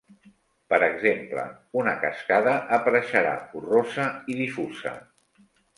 Per 0.73 0.79
exemple, 0.87 1.43
una 1.83 1.93
cascada 2.07 2.57
apareixerà 2.81 3.39
borrosa 3.55 4.13
i 4.35 4.41
difusa. 4.45 5.01